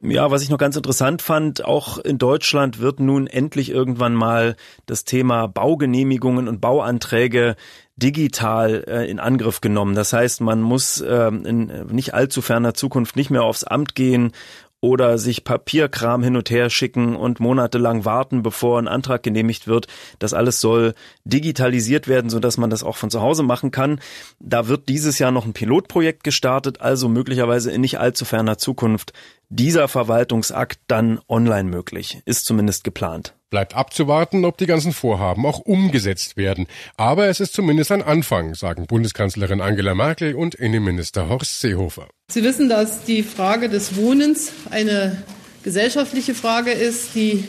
Ja, 0.00 0.30
was 0.30 0.42
ich 0.42 0.48
noch 0.48 0.58
ganz 0.58 0.76
interessant 0.76 1.22
fand, 1.22 1.64
auch 1.64 1.98
in 1.98 2.18
Deutschland 2.18 2.78
wird 2.78 3.00
nun 3.00 3.26
endlich 3.26 3.70
irgendwann 3.70 4.14
mal 4.14 4.54
das 4.86 5.04
Thema 5.04 5.48
Baugenehmigungen 5.48 6.46
und 6.46 6.60
Bauanträge 6.60 7.56
digital 7.96 8.84
äh, 8.86 9.10
in 9.10 9.18
Angriff 9.18 9.60
genommen. 9.60 9.96
Das 9.96 10.12
heißt, 10.12 10.40
man 10.40 10.62
muss 10.62 11.00
äh, 11.00 11.26
in 11.26 11.86
nicht 11.90 12.14
allzu 12.14 12.42
ferner 12.42 12.74
Zukunft 12.74 13.16
nicht 13.16 13.30
mehr 13.30 13.42
aufs 13.42 13.64
Amt 13.64 13.96
gehen 13.96 14.30
oder 14.80 15.18
sich 15.18 15.44
Papierkram 15.44 16.22
hin 16.22 16.36
und 16.36 16.50
her 16.50 16.70
schicken 16.70 17.16
und 17.16 17.40
monatelang 17.40 18.04
warten, 18.04 18.42
bevor 18.42 18.78
ein 18.78 18.88
Antrag 18.88 19.22
genehmigt 19.22 19.66
wird. 19.66 19.86
Das 20.18 20.34
alles 20.34 20.60
soll 20.60 20.94
digitalisiert 21.24 22.06
werden, 22.06 22.30
so 22.30 22.38
dass 22.38 22.58
man 22.58 22.70
das 22.70 22.84
auch 22.84 22.96
von 22.96 23.10
zu 23.10 23.20
Hause 23.20 23.42
machen 23.42 23.70
kann. 23.70 24.00
Da 24.38 24.68
wird 24.68 24.88
dieses 24.88 25.18
Jahr 25.18 25.32
noch 25.32 25.44
ein 25.44 25.52
Pilotprojekt 25.52 26.22
gestartet, 26.22 26.80
also 26.80 27.08
möglicherweise 27.08 27.72
in 27.72 27.80
nicht 27.80 27.98
allzu 27.98 28.24
ferner 28.24 28.58
Zukunft 28.58 29.12
dieser 29.48 29.88
Verwaltungsakt 29.88 30.78
dann 30.86 31.20
online 31.28 31.68
möglich. 31.68 32.22
Ist 32.24 32.44
zumindest 32.44 32.84
geplant. 32.84 33.34
Bleibt 33.50 33.74
abzuwarten, 33.74 34.44
ob 34.44 34.58
die 34.58 34.66
ganzen 34.66 34.92
Vorhaben 34.92 35.46
auch 35.46 35.58
umgesetzt 35.58 36.36
werden. 36.36 36.66
Aber 36.96 37.28
es 37.28 37.40
ist 37.40 37.54
zumindest 37.54 37.90
ein 37.90 38.02
Anfang, 38.02 38.54
sagen 38.54 38.86
Bundeskanzlerin 38.86 39.62
Angela 39.62 39.94
Merkel 39.94 40.34
und 40.34 40.54
Innenminister 40.54 41.30
Horst 41.30 41.60
Seehofer. 41.60 42.08
Sie 42.30 42.42
wissen, 42.42 42.68
dass 42.68 43.04
die 43.04 43.22
Frage 43.22 43.70
des 43.70 43.96
Wohnens 43.96 44.52
eine 44.68 45.16
gesellschaftliche 45.62 46.34
Frage 46.34 46.72
ist, 46.72 47.14
die 47.14 47.44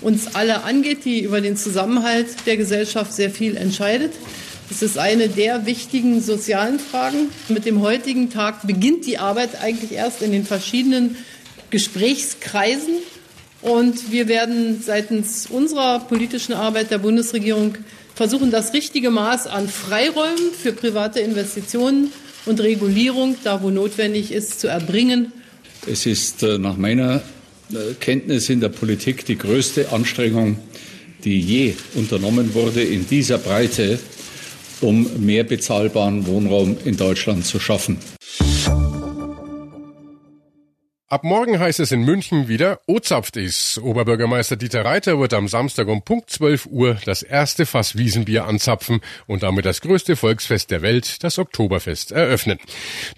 uns 0.00 0.34
alle 0.34 0.64
angeht, 0.64 1.04
die 1.04 1.20
über 1.20 1.42
den 1.42 1.58
Zusammenhalt 1.58 2.28
der 2.46 2.56
Gesellschaft 2.56 3.12
sehr 3.12 3.28
viel 3.28 3.58
entscheidet. 3.58 4.14
Es 4.70 4.80
ist 4.80 4.96
eine 4.96 5.28
der 5.28 5.66
wichtigen 5.66 6.22
sozialen 6.22 6.78
Fragen. 6.78 7.28
Mit 7.50 7.66
dem 7.66 7.82
heutigen 7.82 8.30
Tag 8.30 8.66
beginnt 8.66 9.04
die 9.04 9.18
Arbeit 9.18 9.60
eigentlich 9.60 9.92
erst 9.92 10.22
in 10.22 10.32
den 10.32 10.46
verschiedenen 10.46 11.18
Gesprächskreisen. 11.68 12.94
Und 13.60 14.12
wir 14.12 14.28
werden 14.28 14.82
seitens 14.82 15.46
unserer 15.46 15.98
politischen 15.98 16.54
Arbeit 16.54 16.90
der 16.90 16.96
Bundesregierung 16.96 17.74
versuchen, 18.14 18.50
das 18.50 18.72
richtige 18.72 19.10
Maß 19.10 19.46
an 19.46 19.68
Freiräumen 19.68 20.52
für 20.58 20.72
private 20.72 21.20
Investitionen 21.20 22.10
und 22.46 22.60
Regulierung, 22.60 23.36
da 23.44 23.62
wo 23.62 23.70
notwendig 23.70 24.32
ist, 24.32 24.60
zu 24.60 24.68
erbringen. 24.68 25.32
Es 25.86 26.06
ist 26.06 26.42
äh, 26.42 26.58
nach 26.58 26.76
meiner 26.76 27.22
äh, 27.72 27.94
Kenntnis 27.98 28.48
in 28.50 28.60
der 28.60 28.68
Politik 28.68 29.24
die 29.24 29.36
größte 29.36 29.92
Anstrengung, 29.92 30.58
die 31.24 31.40
je 31.40 31.74
unternommen 31.94 32.54
wurde, 32.54 32.82
in 32.82 33.06
dieser 33.08 33.38
Breite, 33.38 33.98
um 34.80 35.08
mehr 35.24 35.44
bezahlbaren 35.44 36.26
Wohnraum 36.26 36.76
in 36.84 36.96
Deutschland 36.96 37.46
zu 37.46 37.60
schaffen. 37.60 37.98
Ab 41.12 41.24
morgen 41.24 41.58
heißt 41.58 41.78
es 41.78 41.92
in 41.92 42.06
München 42.06 42.48
wieder 42.48 42.80
Ozapft 42.86 43.36
ist. 43.36 43.76
Oberbürgermeister 43.76 44.56
Dieter 44.56 44.86
Reiter 44.86 45.20
wird 45.20 45.34
am 45.34 45.46
Samstag 45.46 45.88
um 45.88 46.00
Punkt 46.00 46.30
12 46.30 46.64
Uhr 46.70 46.96
das 47.04 47.22
erste 47.22 47.66
Fass 47.66 47.98
Wiesenbier 47.98 48.46
anzapfen 48.46 49.02
und 49.26 49.42
damit 49.42 49.66
das 49.66 49.82
größte 49.82 50.16
Volksfest 50.16 50.70
der 50.70 50.80
Welt, 50.80 51.22
das 51.22 51.38
Oktoberfest, 51.38 52.12
eröffnen. 52.12 52.58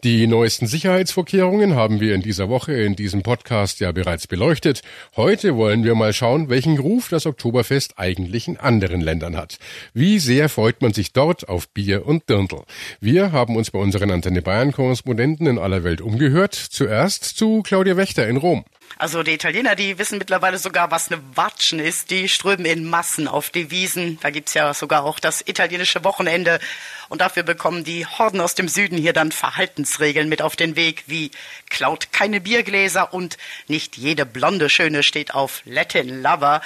Die 0.03 0.27
neuesten 0.27 0.67
Sicherheitsvorkehrungen 0.67 1.77
haben 1.77 2.01
wir 2.01 2.17
in 2.17 2.23
dieser 2.23 2.49
Woche 2.49 2.73
in 2.73 2.97
diesem 2.97 3.23
Podcast 3.23 3.79
ja 3.79 3.93
bereits 3.93 4.27
beleuchtet. 4.27 4.83
Heute 5.15 5.55
wollen 5.55 5.85
wir 5.85 5.95
mal 5.95 6.13
schauen, 6.13 6.49
welchen 6.49 6.81
Ruf 6.81 7.11
das 7.11 7.27
Oktoberfest 7.27 7.97
eigentlich 7.97 8.49
in 8.49 8.57
anderen 8.57 9.03
Ländern 9.03 9.37
hat. 9.37 9.59
Wie 9.93 10.19
sehr 10.19 10.49
freut 10.49 10.83
man 10.83 10.93
sich 10.93 11.13
dort 11.13 11.49
auf 11.49 11.69
Bier 11.69 12.05
und 12.09 12.29
Dirndl? 12.29 12.65
Wir 12.99 13.31
haben 13.31 13.55
uns 13.55 13.71
bei 13.71 13.79
unseren 13.79 14.11
Antenne 14.11 14.43
Bayern 14.43 14.73
Korrespondenten 14.73 15.47
in 15.47 15.59
aller 15.61 15.85
Welt 15.85 16.01
umgehört. 16.01 16.55
Zuerst 16.55 17.23
zu 17.23 17.63
Claudia 17.63 17.84
Claudia 17.85 17.99
Wächter 17.99 18.26
in 18.26 18.38
Rom. 18.38 18.64
Also 18.97 19.23
die 19.23 19.35
Italiener, 19.35 19.76
die 19.76 19.99
wissen 19.99 20.17
mittlerweile 20.17 20.57
sogar, 20.57 20.91
was 20.91 21.12
eine 21.12 21.21
Watschen 21.35 21.81
ist. 21.81 22.11
Die 22.11 22.31
strömen 22.31 22.64
in 22.64 22.88
Massen 22.88 23.29
auf 23.29 23.50
die 23.50 23.71
Wiesen. 23.71 24.19
Da 24.23 24.31
gibt's 24.31 24.55
ja 24.55 24.73
sogar 24.73 25.05
auch 25.05 25.21
das 25.21 25.47
italienische 25.47 26.03
Wochenende. 26.03 26.61
Und 27.11 27.21
dafür 27.21 27.43
bekommen 27.43 27.85
die 27.85 28.07
Horden 28.07 28.41
aus 28.41 28.55
dem 28.55 28.69
Süden 28.69 28.97
hier 28.97 29.12
dann 29.12 29.33
Verhaltensregeln 29.33 30.31
mit 30.31 30.41
auf 30.41 30.57
den 30.57 30.76
Weg, 30.76 31.05
wie 31.09 31.31
klaut 31.69 32.11
keine 32.11 32.41
Biergläser 32.41 33.12
und 33.12 33.37
nicht 33.69 33.99
jede 33.99 34.25
blonde 34.25 34.71
Schöne 34.71 35.03
steht 35.03 35.35
auf 35.35 35.61
Latin 35.67 36.23
Lover. 36.23 36.62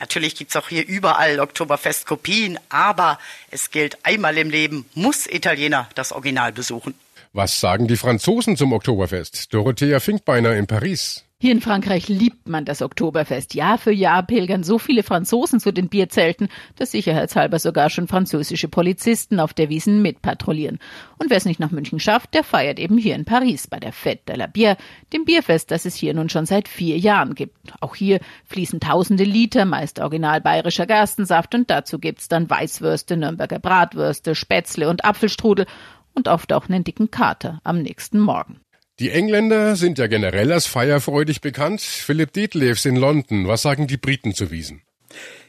Natürlich 0.00 0.34
gibt's 0.34 0.56
auch 0.56 0.70
hier 0.70 0.86
überall 0.86 1.40
Oktoberfest-Kopien, 1.40 2.58
aber 2.70 3.18
es 3.50 3.70
gilt 3.70 3.98
einmal 4.06 4.38
im 4.38 4.48
Leben, 4.48 4.88
muss 4.94 5.26
Italiener 5.26 5.90
das 5.94 6.12
Original 6.12 6.52
besuchen. 6.52 6.94
Was 7.36 7.58
sagen 7.58 7.88
die 7.88 7.96
Franzosen 7.96 8.56
zum 8.56 8.72
Oktoberfest? 8.72 9.52
Dorothea 9.52 9.98
Finkbeiner 9.98 10.54
in 10.54 10.68
Paris. 10.68 11.24
Hier 11.40 11.50
in 11.50 11.60
Frankreich 11.60 12.06
liebt 12.06 12.48
man 12.48 12.64
das 12.64 12.80
Oktoberfest. 12.80 13.54
Jahr 13.54 13.76
für 13.76 13.90
Jahr 13.90 14.22
pilgern 14.22 14.62
so 14.62 14.78
viele 14.78 15.02
Franzosen 15.02 15.58
zu 15.58 15.72
den 15.72 15.88
Bierzelten, 15.88 16.46
dass 16.76 16.92
sicherheitshalber 16.92 17.58
sogar 17.58 17.90
schon 17.90 18.06
französische 18.06 18.68
Polizisten 18.68 19.40
auf 19.40 19.52
der 19.52 19.68
Wiesen 19.68 20.00
mitpatrouillieren. 20.00 20.78
Und 21.18 21.28
wer 21.28 21.38
es 21.38 21.44
nicht 21.44 21.58
nach 21.58 21.72
München 21.72 21.98
schafft, 21.98 22.34
der 22.34 22.44
feiert 22.44 22.78
eben 22.78 22.98
hier 22.98 23.16
in 23.16 23.24
Paris 23.24 23.66
bei 23.66 23.80
der 23.80 23.92
Fête 23.92 24.28
de 24.28 24.36
la 24.36 24.46
Bière, 24.46 24.76
dem 25.12 25.24
Bierfest, 25.24 25.72
das 25.72 25.86
es 25.86 25.96
hier 25.96 26.14
nun 26.14 26.28
schon 26.28 26.46
seit 26.46 26.68
vier 26.68 26.98
Jahren 26.98 27.34
gibt. 27.34 27.56
Auch 27.80 27.96
hier 27.96 28.20
fließen 28.44 28.78
tausende 28.78 29.24
Liter, 29.24 29.64
meist 29.64 29.98
original 29.98 30.40
bayerischer 30.40 30.86
Gerstensaft 30.86 31.52
und 31.56 31.68
dazu 31.68 31.98
gibt's 31.98 32.28
dann 32.28 32.48
Weißwürste, 32.48 33.16
Nürnberger 33.16 33.58
Bratwürste, 33.58 34.36
Spätzle 34.36 34.88
und 34.88 35.04
Apfelstrudel 35.04 35.66
und 36.14 36.28
oft 36.28 36.52
auch 36.52 36.68
einen 36.68 36.84
dicken 36.84 37.10
Kater 37.10 37.60
am 37.64 37.82
nächsten 37.82 38.18
Morgen. 38.18 38.60
Die 39.00 39.10
Engländer 39.10 39.74
sind 39.74 39.98
ja 39.98 40.06
generell 40.06 40.52
als 40.52 40.66
feierfreudig 40.66 41.40
bekannt. 41.40 41.80
Philipp 41.80 42.32
Detlefs 42.32 42.84
in 42.84 42.94
London. 42.94 43.48
Was 43.48 43.62
sagen 43.62 43.88
die 43.88 43.96
Briten 43.96 44.34
zu 44.34 44.52
Wiesen? 44.52 44.82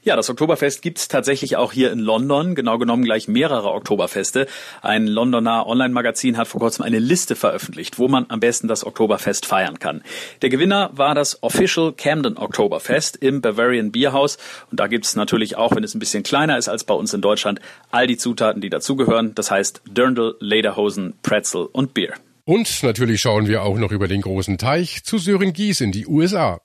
Ja, 0.05 0.15
das 0.15 0.29
Oktoberfest 0.29 0.83
gibt's 0.83 1.07
tatsächlich 1.07 1.57
auch 1.57 1.73
hier 1.73 1.91
in 1.91 1.97
London, 1.97 2.53
genau 2.53 2.77
genommen 2.77 3.03
gleich 3.03 3.27
mehrere 3.27 3.71
Oktoberfeste. 3.71 4.45
Ein 4.83 5.07
Londoner 5.07 5.65
Online-Magazin 5.65 6.37
hat 6.37 6.47
vor 6.47 6.61
kurzem 6.61 6.85
eine 6.85 6.99
Liste 6.99 7.35
veröffentlicht, 7.35 7.97
wo 7.97 8.07
man 8.07 8.27
am 8.29 8.39
besten 8.39 8.67
das 8.67 8.85
Oktoberfest 8.85 9.47
feiern 9.47 9.79
kann. 9.79 10.03
Der 10.43 10.49
Gewinner 10.49 10.91
war 10.93 11.15
das 11.15 11.41
Official 11.41 11.91
Camden 11.91 12.37
Oktoberfest 12.37 13.17
im 13.17 13.41
Bavarian 13.41 13.91
Bierhaus. 13.91 14.37
Und 14.69 14.79
da 14.79 14.85
gibt's 14.85 15.15
natürlich 15.15 15.55
auch, 15.55 15.75
wenn 15.75 15.83
es 15.83 15.95
ein 15.95 15.99
bisschen 15.99 16.21
kleiner 16.21 16.59
ist 16.59 16.69
als 16.69 16.83
bei 16.83 16.93
uns 16.93 17.11
in 17.15 17.21
Deutschland, 17.21 17.59
all 17.89 18.05
die 18.05 18.17
Zutaten, 18.17 18.61
die 18.61 18.69
dazugehören. 18.69 19.33
Das 19.33 19.49
heißt 19.49 19.81
Dirndl, 19.87 20.35
Lederhosen, 20.39 21.15
Pretzel 21.23 21.67
und 21.71 21.95
Bier. 21.95 22.13
Und 22.43 22.83
natürlich 22.83 23.21
schauen 23.21 23.47
wir 23.47 23.63
auch 23.63 23.79
noch 23.79 23.91
über 23.91 24.07
den 24.07 24.21
großen 24.21 24.59
Teich 24.59 25.03
zu 25.03 25.17
Sören 25.17 25.51
Gies 25.51 25.81
in 25.81 25.91
die 25.91 26.05
USA. 26.05 26.59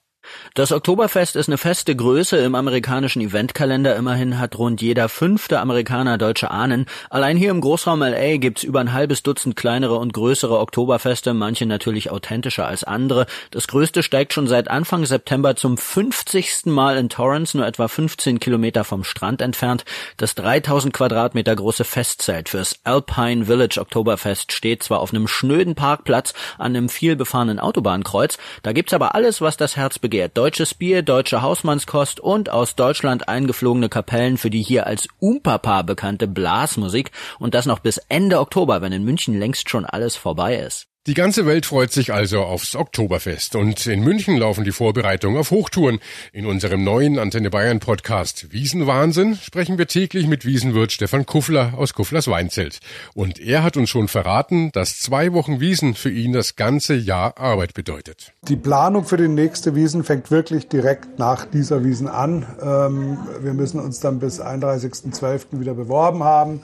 Das 0.55 0.73
Oktoberfest 0.73 1.37
ist 1.37 1.49
eine 1.49 1.59
feste 1.59 1.95
Größe 1.95 2.37
im 2.39 2.55
amerikanischen 2.55 3.23
Eventkalender. 3.23 3.95
Immerhin 3.97 4.39
hat 4.39 4.59
rund 4.59 4.83
jeder 4.83 5.09
fünfte 5.09 5.61
Amerikaner 5.61 6.19
deutsche 6.19 6.51
Ahnen. 6.51 6.87
Allein 7.09 7.37
hier 7.37 7.51
im 7.51 7.61
Großraum 7.61 8.01
LA 8.01 8.39
gibt's 8.39 8.65
über 8.65 8.81
ein 8.81 8.93
halbes 8.93 9.23
Dutzend 9.23 9.55
kleinere 9.57 9.97
und 9.97 10.13
größere 10.13 10.59
Oktoberfeste, 10.59 11.35
manche 11.35 11.67
natürlich 11.67 12.11
authentischer 12.11 12.67
als 12.67 12.85
andere. 12.85 13.27
Das 13.51 13.69
größte 13.69 14.03
steigt 14.03 14.33
schon 14.33 14.49
seit 14.49 14.69
Anfang 14.69 15.05
September 15.07 15.57
zum 15.57 15.79
50. 15.79 16.67
Mal 16.67 16.97
in 16.97 17.09
Torrance, 17.09 17.57
nur 17.57 17.67
etwa 17.67 17.89
15 17.89 18.41
Kilometer 18.41 18.85
vom 18.85 19.05
Strand 19.05 19.43
entfernt. 19.43 19.85
Das 20.17 20.35
3000 20.35 20.93
Quadratmeter 20.93 21.55
große 21.55 21.85
Festzelt 21.85 22.49
fürs 22.49 22.81
Alpine 22.85 23.47
Village 23.47 23.81
Oktoberfest 23.81 24.53
steht 24.53 24.83
zwar 24.83 25.01
auf 25.01 25.13
einem 25.13 25.29
schnöden 25.29 25.75
Parkplatz 25.75 26.35
an 26.59 26.77
einem 26.77 26.89
vielbefahrenen 26.89 27.59
Autobahnkreuz, 27.59 28.39
da 28.63 28.73
gibt's 28.73 28.93
aber 28.93 29.15
alles, 29.15 29.41
was 29.41 29.57
das 29.57 29.77
Herz 29.77 29.99
begehrt 29.99 30.20
begehrt. 30.21 30.37
Deutsches 30.37 30.75
Bier, 30.75 31.03
deutsche 31.03 31.41
Hausmannskost 31.41 32.21
und 32.21 32.51
aus 32.51 32.75
Deutschland 32.77 33.29
eingeflogene 33.29 33.89
Kapellen 33.89 34.37
für 34.37 34.51
die 34.51 34.63
hier 34.63 34.87
als 34.87 35.09
Umpapa 35.19 35.83
bekannte 35.83 36.29
Blasmusik 36.29 37.11
und 37.39 37.55
das 37.55 37.67
noch 37.67 37.79
bis 37.79 37.99
Ende 38.09 38.39
Oktober, 38.39 38.83
wenn 38.83 38.93
in 38.93 39.05
München 39.05 39.39
längst 39.39 39.71
schon 39.71 39.87
alles 39.87 40.17
vorbei 40.17 40.57
ist. 40.57 40.90
Die 41.07 41.15
ganze 41.15 41.47
Welt 41.47 41.65
freut 41.65 41.91
sich 41.93 42.13
also 42.13 42.43
aufs 42.43 42.77
Oktoberfest 42.77 43.57
und 43.57 43.87
in 43.87 44.05
München 44.05 44.37
laufen 44.37 44.65
die 44.65 44.71
Vorbereitungen 44.71 45.39
auf 45.39 45.51
Hochtouren. 45.51 45.99
In 46.35 46.45
unserem 46.45 46.85
neuen 46.85 47.19
Antenne 47.19 47.49
Bayern 47.49 47.81
Podcast 47.81 48.53
Wiesenwahnsinn 48.53 49.37
sprechen 49.37 49.79
wir 49.79 49.87
täglich 49.87 50.27
mit 50.27 50.45
Wiesenwirt 50.45 50.93
Stefan 50.93 51.25
Kuffler 51.25 51.73
aus 51.75 51.95
Kufflers 51.95 52.29
Weinzelt. 52.29 52.81
Und 53.15 53.41
er 53.41 53.63
hat 53.63 53.79
uns 53.79 53.89
schon 53.89 54.09
verraten, 54.09 54.73
dass 54.73 54.99
zwei 54.99 55.33
Wochen 55.33 55.59
Wiesen 55.59 55.95
für 55.95 56.11
ihn 56.11 56.35
das 56.35 56.55
ganze 56.57 56.97
Jahr 56.97 57.39
Arbeit 57.39 57.73
bedeutet. 57.73 58.35
Die 58.49 58.57
Planung 58.57 59.07
für 59.07 59.17
die 59.17 59.29
nächste 59.29 59.75
Wiesen 59.75 60.05
fängt 60.05 60.31
wirklich 60.31 60.69
direkt 60.69 61.19
nach 61.19 61.47
dieser 61.47 61.83
Wiesen 61.83 62.09
an. 62.09 62.45
Ähm, 62.63 63.17
wir 63.41 63.55
müssen 63.55 63.81
uns 63.81 64.01
dann 64.01 64.19
bis 64.19 64.39
31.12. 64.39 65.61
wieder 65.61 65.73
beworben 65.73 66.25
haben. 66.25 66.61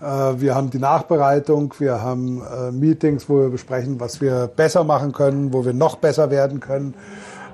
Äh, 0.00 0.40
wir 0.40 0.54
haben 0.54 0.70
die 0.70 0.78
Nachbereitung, 0.78 1.74
wir 1.78 2.00
haben 2.02 2.42
äh, 2.42 2.70
Meetings, 2.70 3.28
wo 3.28 3.40
wir 3.40 3.50
besprechen, 3.50 3.98
was 4.00 4.20
wir 4.20 4.46
besser 4.46 4.84
machen 4.84 5.12
können, 5.12 5.52
wo 5.52 5.64
wir 5.64 5.72
noch 5.72 5.96
besser 5.96 6.30
werden 6.30 6.60
können. 6.60 6.94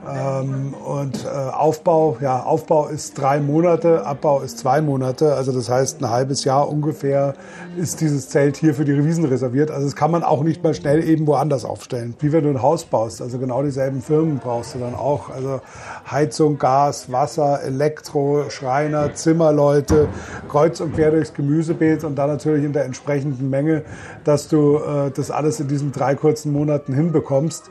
Ähm, 0.09 0.75
und 0.75 1.25
äh, 1.25 1.29
Aufbau, 1.29 2.17
ja, 2.21 2.43
Aufbau 2.43 2.89
ist 2.89 3.19
drei 3.19 3.41
Monate, 3.41 4.05
Abbau 4.05 4.41
ist 4.41 4.59
zwei 4.59 4.81
Monate. 4.81 5.35
Also 5.35 5.53
das 5.53 5.71
heißt, 5.71 6.01
ein 6.03 6.11
halbes 6.11 6.45
Jahr 6.45 6.69
ungefähr 6.69 7.35
ist 7.77 8.01
dieses 8.01 8.29
Zelt 8.29 8.57
hier 8.57 8.75
für 8.75 8.85
die 8.85 8.93
Reviesen 8.93 9.25
reserviert. 9.25 9.71
Also 9.71 9.87
das 9.87 9.97
kann 9.97 10.11
man 10.11 10.23
auch 10.23 10.43
nicht 10.43 10.63
mal 10.63 10.75
schnell 10.75 11.03
eben 11.09 11.27
woanders 11.27 11.65
aufstellen. 11.65 12.15
Wie 12.21 12.33
wenn 12.33 12.45
du 12.45 12.51
ein 12.51 12.63
Haus 12.63 12.85
baust. 12.85 13.23
Also 13.23 13.39
genau 13.39 13.63
dieselben 13.63 14.03
Firmen 14.03 14.39
brauchst 14.39 14.75
du 14.75 14.79
dann 14.79 14.95
auch. 14.95 15.31
Also 15.31 15.61
Heizung, 16.11 16.59
Gas, 16.59 17.11
Wasser, 17.11 17.63
Elektro, 17.63 18.51
Schreiner, 18.51 19.15
Zimmerleute, 19.15 20.09
kreuz 20.49 20.81
und 20.81 20.95
quer 20.95 21.11
durchs 21.11 21.35
Gemüsebeet 21.35 22.05
und 22.05 22.17
dann 22.17 22.29
natürlich 22.29 22.65
in 22.65 22.73
der 22.73 22.85
entsprechenden 22.85 23.49
Menge, 23.51 23.83
dass 24.25 24.49
du 24.49 24.77
äh, 24.77 25.11
das 25.11 25.31
alles 25.31 25.61
in 25.61 25.69
diesen 25.69 25.93
drei 25.93 26.15
kurzen 26.15 26.53
Monaten 26.53 26.93
hinbekommst. 26.93 27.71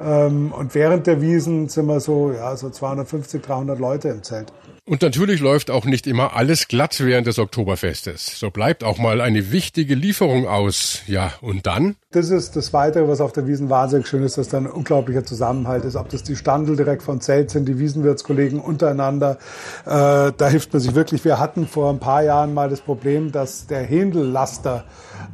Ähm, 0.00 0.52
und 0.52 0.74
während 0.74 1.06
der 1.06 1.20
Wiesen 1.20 1.68
sind 1.68 1.86
wir 1.86 2.00
so, 2.00 2.32
ja, 2.32 2.56
so 2.56 2.70
250, 2.70 3.42
300 3.42 3.78
Leute 3.78 4.08
im 4.08 4.22
Zelt. 4.22 4.52
Und 4.86 5.00
natürlich 5.00 5.40
läuft 5.40 5.70
auch 5.70 5.86
nicht 5.86 6.06
immer 6.06 6.36
alles 6.36 6.68
glatt 6.68 7.00
während 7.00 7.26
des 7.26 7.38
Oktoberfestes. 7.38 8.38
So 8.38 8.50
bleibt 8.50 8.84
auch 8.84 8.98
mal 8.98 9.22
eine 9.22 9.50
wichtige 9.50 9.94
Lieferung 9.94 10.46
aus. 10.46 11.00
Ja, 11.06 11.32
und 11.40 11.66
dann? 11.66 11.96
Das 12.14 12.30
ist 12.30 12.54
das 12.54 12.72
Weitere, 12.72 13.08
was 13.08 13.20
auf 13.20 13.32
der 13.32 13.48
Wiesen 13.48 13.70
wahnsinnig 13.70 14.06
schön 14.06 14.22
ist, 14.22 14.38
dass 14.38 14.46
da 14.46 14.58
ein 14.58 14.68
unglaublicher 14.68 15.24
Zusammenhalt 15.24 15.84
ist. 15.84 15.96
Ob 15.96 16.10
das 16.10 16.22
die 16.22 16.36
Standel 16.36 16.76
direkt 16.76 17.02
von 17.02 17.20
Zelt 17.20 17.50
sind, 17.50 17.66
die 17.66 17.80
Wiesenwirtskollegen 17.80 18.60
untereinander, 18.60 19.36
äh, 19.84 20.30
da 20.30 20.48
hilft 20.48 20.72
man 20.72 20.80
sich 20.80 20.94
wirklich. 20.94 21.24
Wir 21.24 21.40
hatten 21.40 21.66
vor 21.66 21.90
ein 21.90 21.98
paar 21.98 22.22
Jahren 22.22 22.54
mal 22.54 22.68
das 22.68 22.82
Problem, 22.82 23.32
dass 23.32 23.66
der 23.66 23.82
Händellaster 23.82 24.84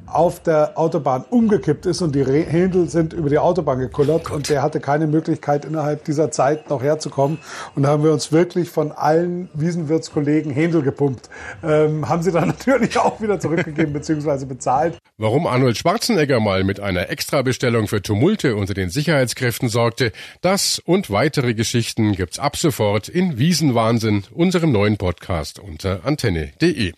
auf 0.06 0.40
der 0.40 0.78
Autobahn 0.78 1.24
umgekippt 1.28 1.86
ist 1.86 2.02
und 2.02 2.14
die 2.14 2.24
Händel 2.24 2.88
sind 2.88 3.12
über 3.12 3.28
die 3.28 3.38
Autobahn 3.38 3.78
gekullert 3.78 4.30
und 4.30 4.48
der 4.48 4.62
hatte 4.62 4.80
keine 4.80 5.06
Möglichkeit 5.06 5.64
innerhalb 5.64 6.04
dieser 6.04 6.30
Zeit 6.30 6.68
noch 6.68 6.82
herzukommen 6.82 7.38
und 7.74 7.84
da 7.84 7.90
haben 7.90 8.02
wir 8.02 8.12
uns 8.12 8.32
wirklich 8.32 8.70
von 8.70 8.92
allen 8.92 9.48
Wiesenwirtskollegen 9.54 10.50
Händel 10.50 10.82
gepumpt. 10.82 11.28
Ähm, 11.62 12.08
haben 12.08 12.22
sie 12.22 12.32
dann 12.32 12.48
natürlich 12.48 12.98
auch 12.98 13.20
wieder 13.20 13.38
zurückgegeben 13.38 13.92
bzw. 13.92 14.44
bezahlt. 14.46 14.98
Warum 15.18 15.46
Arnold 15.46 15.76
Schwarzenegger 15.76 16.40
mal 16.40 16.64
mit 16.70 16.78
einer 16.78 17.10
Extrabestellung 17.10 17.88
für 17.88 18.00
Tumulte 18.00 18.54
unter 18.54 18.74
den 18.74 18.90
Sicherheitskräften 18.90 19.68
sorgte, 19.68 20.12
das 20.40 20.78
und 20.78 21.10
weitere 21.10 21.52
Geschichten 21.52 22.12
gibt's 22.12 22.38
ab 22.38 22.56
sofort 22.56 23.08
in 23.08 23.38
Wiesenwahnsinn, 23.38 24.22
unserem 24.30 24.70
neuen 24.70 24.96
Podcast 24.96 25.58
unter 25.58 26.06
antenne.de. 26.06 26.92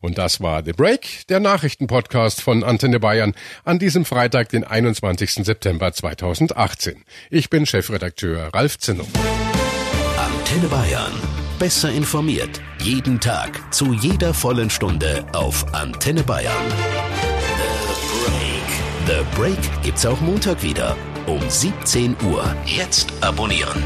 Und 0.00 0.16
das 0.16 0.40
war 0.40 0.64
The 0.64 0.72
Break, 0.72 1.26
der 1.28 1.40
Nachrichtenpodcast 1.40 2.40
von 2.40 2.64
Antenne 2.64 3.00
Bayern 3.00 3.34
an 3.66 3.78
diesem 3.78 4.06
Freitag, 4.06 4.48
den 4.48 4.64
21. 4.64 5.44
September 5.44 5.92
2018. 5.92 7.04
Ich 7.28 7.50
bin 7.50 7.66
Chefredakteur 7.66 8.48
Ralf 8.54 8.78
Zinno. 8.78 9.06
Antenne 10.16 10.68
Bayern. 10.68 11.12
Besser 11.58 11.92
informiert. 11.92 12.62
Jeden 12.80 13.20
Tag. 13.20 13.74
Zu 13.74 13.92
jeder 13.92 14.32
vollen 14.32 14.70
Stunde 14.70 15.26
auf 15.34 15.74
Antenne 15.74 16.22
Bayern. 16.22 17.17
The 19.08 19.24
Break. 19.34 19.58
Gibt's 19.82 20.04
auch 20.04 20.20
Montag 20.20 20.62
wieder. 20.62 20.94
Um 21.26 21.40
17 21.48 22.14
Uhr. 22.30 22.44
Jetzt 22.66 23.10
abonnieren. 23.22 23.82